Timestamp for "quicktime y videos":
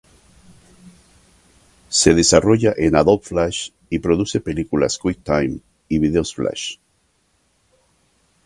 4.97-6.33